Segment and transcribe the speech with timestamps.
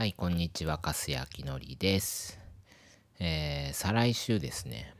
[0.00, 2.40] はい、こんにちは、かすやきのりです。
[3.18, 4.94] えー、再来週ですね、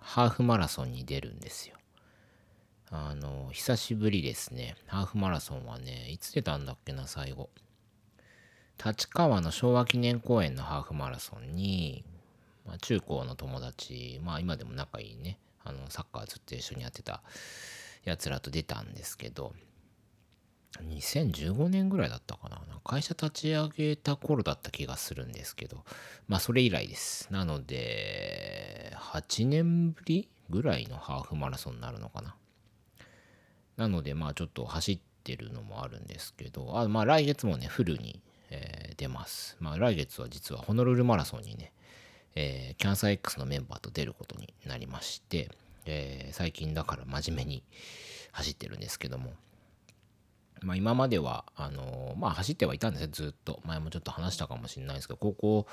[0.00, 1.76] ハーフマラソンに出るんですよ。
[2.90, 4.74] あの、久しぶりですね。
[4.88, 7.48] ハーフマラソンはね、いつ出たんだっけな、最後。
[8.84, 12.04] 立川の昭和記念公園のハーフマラソンに、
[12.66, 17.22] まあ、中高の友達、まあ今でも仲いいね、あの、サッカーずっと一緒にやってた
[18.02, 19.54] やつらと出たんですけど、
[20.76, 22.60] 2015年ぐらいだったかな。
[22.84, 25.84] 会社立ち上げた頃だった気がするんですけど。
[26.28, 27.32] まあそれ以来です。
[27.32, 32.36] なので8年ぶりぐらいのハーフマラソンになるのかな。
[33.76, 36.78] なのでまあちょっと走ってるのもあるんですけど。
[36.78, 39.56] あまあ来月もねフルに、えー出ます。
[39.60, 41.72] まあ来月は実はホノルルマラソンにね、
[42.34, 45.50] えーキャンサー X のメンバーと出ることになりまして、
[45.86, 47.62] えー最近だから真面目に
[48.32, 49.32] 走ってるんですけども。
[50.62, 53.60] まあ、今まではあのまあ走ってはいたんですよずっと。
[53.64, 55.66] 前もちょっと話したかもしれないですけど高校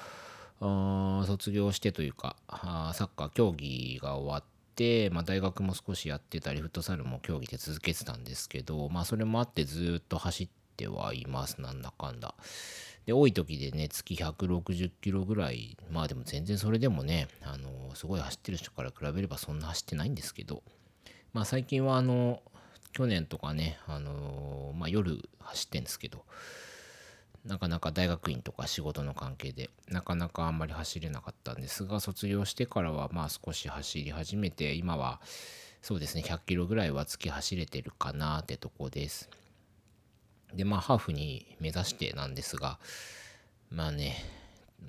[0.61, 4.43] あ卒業してというかあサッカー競技が終わっ
[4.75, 12.35] て、まあ、大学も少しやってたりフットサルも競技で続けてたんですけどまあそれもあってずっと走ってはいますなんだかんだ。
[13.05, 20.63] で多い時でね月160キロぐらいまあでも全然それでもねあのすごい走ってる人から比べればそんな走ってないんですけど
[21.33, 22.41] まあ最近はあの
[22.95, 26.23] 去年とかね、あのーまあ、夜走ってんですけど
[27.45, 35.19] なかなか大学院とか仕事の関係でなかなかあんまり走れなかったんですが卒業してからはまあ少し走り始めて今は
[35.81, 39.29] そうですね100キロぐらいは月走れてるかなってとこです。
[40.53, 42.79] でまあハーフに目指してなんですが
[43.69, 44.23] まあね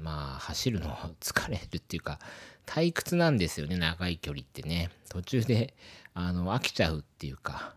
[0.01, 2.21] まあ走るの疲れるっていうか
[2.67, 4.91] 退屈なんですよね長い距離ってね。
[5.09, 5.75] 途中で
[6.15, 7.75] あの飽きちゃうっていうか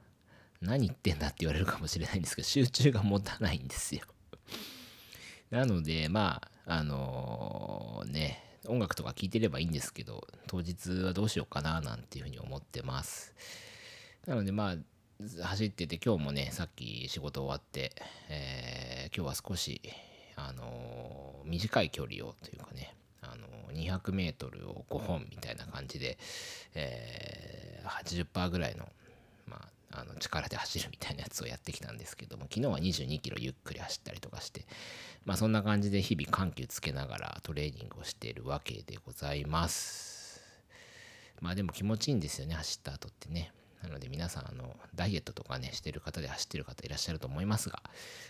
[0.62, 4.02] 何言ってんだって言われるかもしれないんですけど集中が持たないんですよ。
[5.52, 13.34] なのでまああのね音楽とか聴いてればいいんですけど当日はどうしようかななんていうふうに思ってます。
[14.28, 14.78] なのでまあ
[15.44, 17.94] 走ってて今日もねさっき仕事終わって、
[18.30, 19.82] えー今日は少し
[20.36, 26.20] あの短い距離をというかねあの200メートルを5本みたいな感じで、
[26.76, 28.88] えー80%ぐらいの,、
[29.92, 34.66] あ、の力で走るみたいなやつをやってきたんですけども昨日は22キロゆっくり走ったりとかして、
[35.26, 40.42] まあ、そんな感じで日々緩急つけながらトレーニングをしているわけでございます。
[41.42, 43.52] まあでも気持ちいいんですよね走った後ってね。
[43.82, 47.82] なので皆さんあのダイエットとかねしてる方で走ってる方いらっしゃると思いますが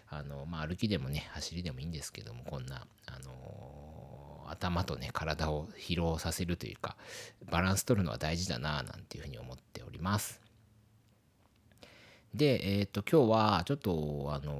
[0.07, 6.97] あの、まあ、歩きでもね走りでもいいんですけどもこんな、あの頭とね体を疲労させるというか
[7.49, 10.41] バランス取るのは大事だななんていうふうに思っております。
[12.33, 14.53] で、えっ、と、今日はちょっと、あの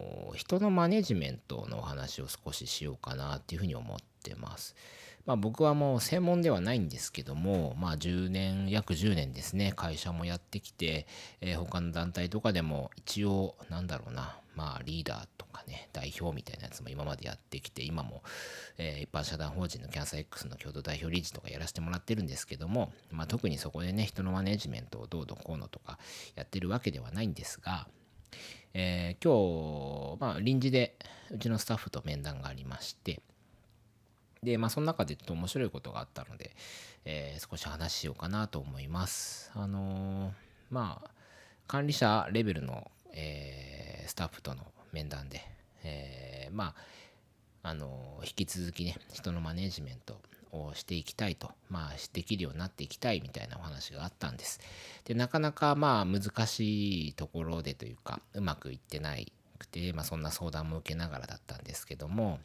[0.00, 4.74] ー人のマネジメントのお話を少ししようかなっていうふうに思ってます。
[5.26, 11.06] まあ僕はもう専門ではないんですけども、まあ10年、約10年ですね、会社もやってきて、
[11.40, 18.22] えー他の団体とかでも一応、なんだろうな、まあリーダーとかね、代表みたいなやつも今までやってきて、今も、
[18.76, 25.98] えー一般社団法人のキャンサー X の共同代表理事とかやらせてもらってるんですけども、まあ特にそこでね、人のマネジメントをどうのこうのとか
[26.34, 27.88] やってるわけではないんですが、
[28.74, 30.96] えー今日、まあ、臨時で
[31.30, 33.22] うちのスタッフと面談がありまして
[34.44, 36.52] で、まあ、その中でちょっと面白いことがあったので、
[37.04, 39.50] えー少し話しようかなと思います。
[39.54, 40.32] あのー
[40.70, 41.10] まあ
[41.66, 44.62] 管理者レベルの、えースタッフとの
[44.92, 45.42] 面談で、
[45.82, 46.74] えーま
[47.62, 50.20] ああの引き続きね人のマネジメント
[50.52, 54.60] をしていきたいとまあできるようになっていきたいみたいなお話があったんです
[55.04, 62.38] でなかなかまあ難しいところでというかうまくいってないくて、まあ、そんな相談も受けながらだったんですけども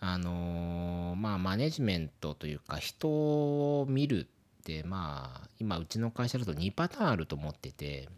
[0.00, 4.28] あのまあマネジメントというか人を見る
[4.60, 8.08] ってまあ今うちの会社だと2パターンあると思ってて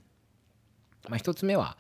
[1.09, 1.77] まあ、1つ目は、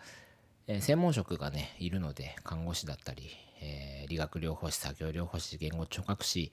[0.66, 3.30] えー専門職がねいるので看護師だったり、
[3.60, 6.52] えー理学療法士作業療法士言語聴覚士、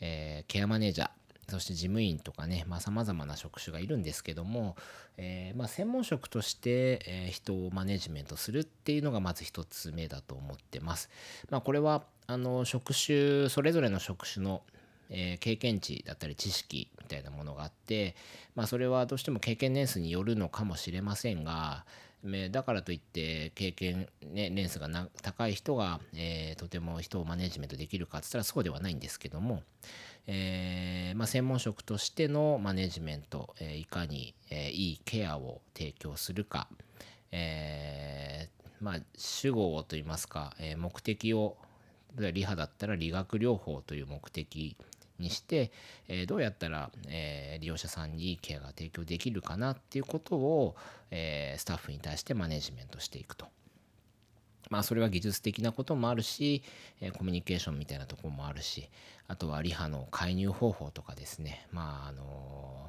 [0.00, 1.10] えーケアマネージャー
[1.48, 4.76] そして事務員とかねさまざ、まな職種がいるんですけども、
[5.16, 11.10] えーまあ、専門職として、え人をマネジメントするっていうのがまず1つ目だと思ってます。
[11.50, 14.62] まあ、これはあの職種それぞれの職種の
[15.10, 18.16] えー経験値だったり知識みたいなものがあって、
[18.54, 21.84] まあ、それはどうしても経験年数によるのかもしれませんが
[22.26, 29.62] めだからといって経験、ね、年数がな高い人が、えーとても人をマネジメントできるかって言ったらそうではないんですけども、
[30.26, 36.68] えーまあ、専門職としてのマネジメント、えーいかに、えいいケアを提供するか、
[37.30, 38.48] え
[38.80, 41.56] まあ、主語といいますか、え、目的を
[42.16, 44.76] 例えばリハだったら理学療法という目的
[45.18, 45.70] にして、
[46.08, 50.76] え、どうやったら、え、利用者さんにいいケアが提供できるかなっていうことを、
[51.10, 53.46] え、スタッフに対してマネジメントしていくと。
[54.70, 56.62] まあそれは技術的なこともあるし、
[57.00, 58.88] えコミュニケーションみたいなとこもあるし
[59.28, 62.86] あとはリハの介入方法とかですねまああの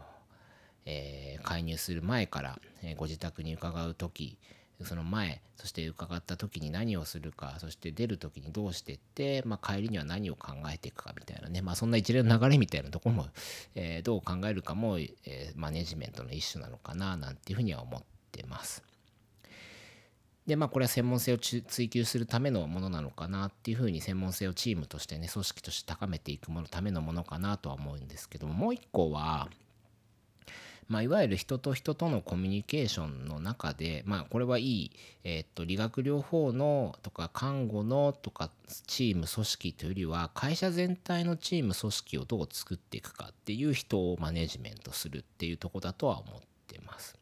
[0.86, 4.38] え介入する前から、えご自宅に伺う時
[4.83, 13.27] その前そして伺った時に何をするかそして出る時にどうしてって、まあ、帰りには何を考えていくかみたいなね、まあ、そんな一連の流れみたいなところも、
[13.75, 18.83] えー、どう考えるかも、えー、マネジメントの一種なのかななんていうふうには思ってます。
[20.45, 29.50] でまあこれは専門性を追求するためのものなのかなっていうふうに専門性をチームとしてね組織として高めていくものためのものかなとは思うんですけどももう一個は
[30.87, 34.91] まあ、いわゆる人と人とのコミュニケーションの中で、まあ、これはいい、
[35.23, 38.51] え、っと理学療法のとか看護のとか
[38.85, 47.17] チーム組織というよりは会社全体のチーム組織をどう作っていくかっていう人をマネジメントするっていうとこだとは思ってます。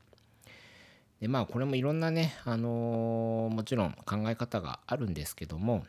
[1.22, 5.86] でまあこれもいろんなね、あのー、もちろん考え方があるんですけども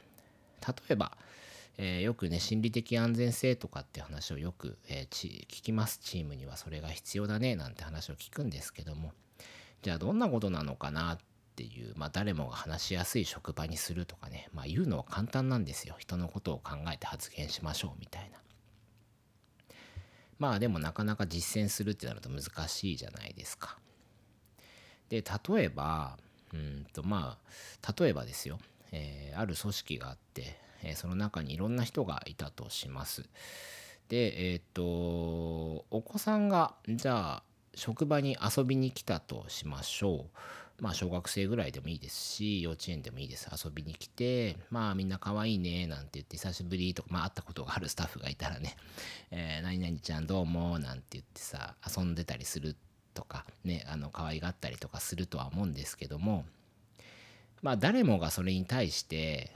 [0.67, 1.13] 例えば、
[1.77, 9.13] えー、よくね心理的安全性とかって話をよく、えー、聞きますチームにはそれが必要だねなんて話を聞くんですけども
[9.83, 11.19] じゃあどんなことなのかなっ
[11.57, 18.39] ていう、まあ、誰もが話しやすい職場にするとかね、まあ、言うのは簡単なんですよ人のことを考えて発言しましょうみたいな。
[20.39, 23.79] まあでもなかなか実践するってなると難しいじゃないですか。
[25.09, 26.19] で例えば
[26.53, 28.59] うんとまあ例えばですよ、
[28.93, 33.29] えー、ある組織があってえその中にいろんな人がいたとします。
[34.09, 37.43] で、えっ、と、お子さんが、じゃあ、
[37.75, 40.83] 職場に遊びに来たとしましょう。
[40.83, 43.49] まあ、小学生ぐらいでもいいですし、幼稚園でもいいです。
[43.53, 48.77] 遊びに来て、まあ、みんな可愛いね、なんて言って、久しぶりとか、まあ、会ったことがあるスタッフがいたらね、
[49.31, 52.77] えー、何々ちゃんどうも、なんて言ってさ、遊んでたりする
[53.15, 56.45] とか、ね、あの、可愛がったりとかするとは思うんですけども、
[57.63, 59.53] まあ、誰もがそれに対して、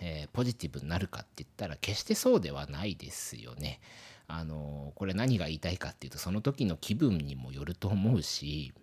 [0.00, 3.80] えー、ポジティブになるかって言ったら決してそうではないですよね。
[4.28, 8.74] あのこれ何が言いたいかっていうとその時の気分にもよると思うし、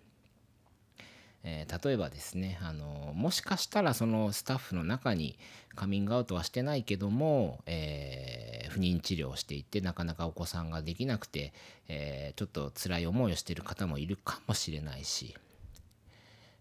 [1.44, 5.38] えー、例えばですねあのもしかしたらそのスタッフの中に
[5.76, 11.52] カミングアウトはしてないけども、えー、不妊治療をしていてなかなかお子さんができなくて、
[11.86, 15.36] えー、ちょっと辛い思いをしてる方もいるかもしれないし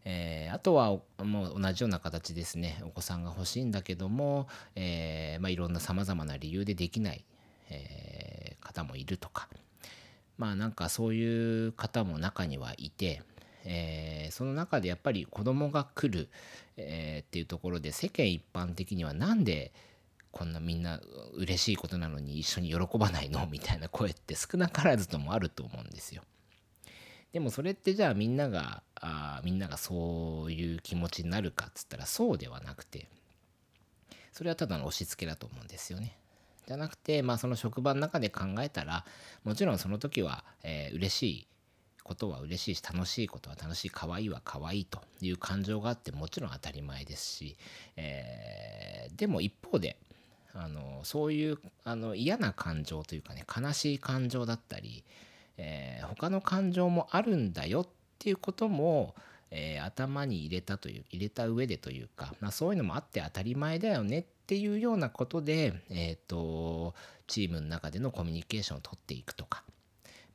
[0.06, 2.81] えー、あとはもう同じような形ですね。
[2.86, 7.25] お子さんが欲しいんだけども、えー、まあ、いろんなさまざまな理由でできない、
[7.69, 9.50] えー、方もいるとか。
[10.38, 13.24] まあなんかそういう方も中にはいて、
[13.63, 16.30] えその中でやっぱり子供が来る、
[16.78, 19.72] えっていうところで世間一般的には何で
[20.31, 21.00] こんなみんな
[21.36, 23.48] 嬉しいことなのに一緒に喜ばないの？
[23.48, 26.24] みたいな声って少なからずともあると思うんですよ。
[27.36, 33.10] でもそれってじゃあみんながあみんながそういう気持ちになるかっつったらそうではなくて
[34.32, 36.18] それはただの押し付けだと思うんですよね。
[36.66, 39.04] じゃなくてまあその職場の中で考えたら
[39.44, 41.48] もちろんその時は、えー、嬉しい
[42.06, 47.58] ことは嬉しいし楽しいことは楽しい可愛いは可愛いという感情があってもちろん当たり前ですし、
[47.98, 49.98] えー、でも一方で
[50.54, 55.04] あのそういうあの嫌な感情というかね悲しい感情だったり、
[55.57, 57.88] えー、他の感情もあるんだよっ
[58.19, 59.16] ていうことも、
[59.52, 66.94] えー、頭に入れたという入れた上でというか、まあ、そういうのもあって当たり前だよねっていうようなことで、えーと、
[67.28, 69.64] チームの中でのコミュニケーションをとっていくとか、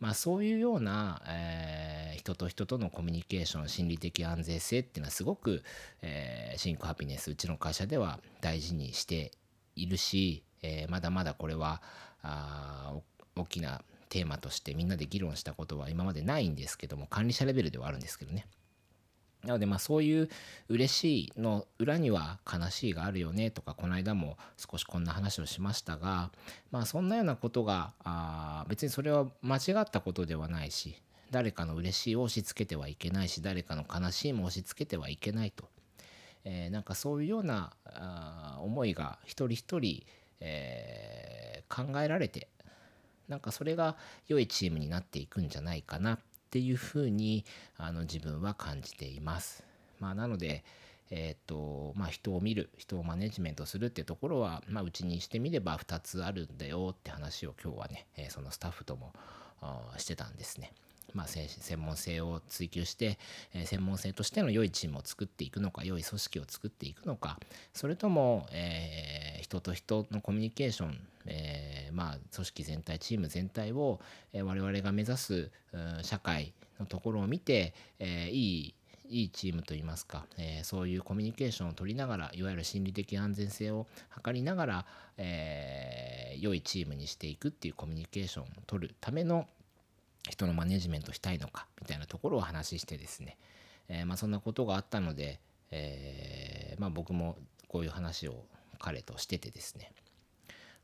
[0.00, 5.62] まあ、そういうような、えー、人と人とのコミュニケーション心理的安全性っていうのはすごく、
[6.03, 9.33] えー、シンクハピネスうちの会社では大事にして
[9.77, 11.83] いるし、えー、まだまだこれは
[12.23, 12.95] あ
[13.37, 18.47] 大きなテーマとしてみんなで議論したことは今までないんですけども管理者レベルではあるんですけどね。
[19.45, 20.29] なのでまあそういう
[20.69, 26.31] 嬉しいの裏には悲しいがあるよねとかこの間も少しこんな話をしましたが
[26.71, 30.95] まあそんなようなことがあ別にそれは間違ったことではないし
[31.31, 35.64] 誰かの嬉しいを押し付けてはいけないし誰かの悲しいも押し付けてはいけないと、
[36.45, 40.05] えー、なんかそういうようなあ思いが一人一人、
[40.40, 42.49] えー、考えられて
[43.31, 43.97] なんかそれが
[44.29, 46.19] 良いチームになっていくんじゃないかなっ
[46.51, 47.45] ていうふうに
[47.79, 49.65] あの自分は感じています。
[50.01, 50.65] まあ、なので、
[51.11, 59.13] えーとまあ、人を見る人をマネジメントするってところは、まあ、うちにしてみれば2つあるんだよって話を今日はね、えー、そのスタッフとも
[59.97, 60.73] してたんですね。
[61.14, 63.19] まあ、専門性を追求して、
[63.55, 67.38] えー、専門性としての良いチームを作っていくのか良い組織を作っていくのか
[67.73, 74.00] それとも、えー、人と人のコミュニケーション、えー、まあ、組織全体チーム全体を、
[74.33, 75.50] え我々が目指す
[76.02, 78.75] 社会のところを見て、えいい
[79.11, 83.87] いいチームといいますか、えー、そういうコミュニケーションを取りながらいわゆる心理的安全性を
[84.25, 84.87] 図りながら、
[85.19, 89.49] えー、良いチームにしていくっていうコミュニケーションを取るための
[90.29, 93.37] 人のマネジメントしたいのかみたいなところを話してですね、
[93.89, 97.37] えー、まあ、そんなことがあったので、えまあ、僕も
[97.69, 98.45] こういう話を
[98.79, 99.93] 彼としててですね。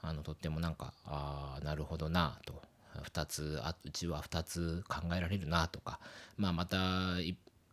[0.02, 2.62] あのとってもなんかあなるほどなと。
[3.02, 6.00] 2つあうちは2つ考えられるなとか、
[6.38, 7.16] まあ、また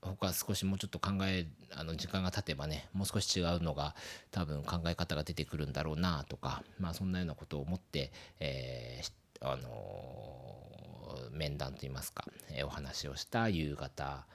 [0.01, 3.95] 他少しもうちょっと考えあの時間が経てばねもう少し違うのが
[4.31, 6.63] 多分考え方が出てくるんだろうなとか。
[6.79, 9.11] まあそんなようなことを思って、えー、
[9.43, 14.25] あの、面談といいますか、え、お話をした夕方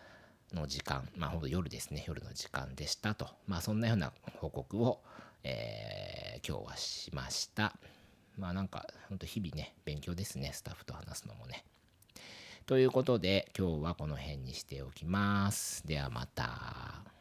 [0.52, 5.00] の時間まあほんと夜ですね夜の時間でしたとまあそんなような報告を、
[5.44, 7.74] え今日はしました
[8.36, 11.64] まあなんかほんと日々ね勉強ですねスタッフと話すのもね。
[12.66, 15.86] ということで今日はこの辺にしておきます。
[15.86, 17.17] ではまた。